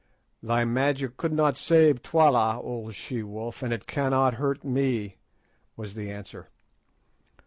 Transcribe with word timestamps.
"Thy 0.41 0.65
magic 0.65 1.15
could 1.15 1.31
not 1.31 1.57
save 1.57 2.01
Twala, 2.01 2.59
old 2.59 2.95
she 2.95 3.21
wolf, 3.21 3.61
and 3.61 3.71
it 3.71 3.85
cannot 3.85 4.33
hurt 4.33 4.63
me," 4.63 5.17
was 5.77 5.93
the 5.93 6.09
answer. 6.09 6.47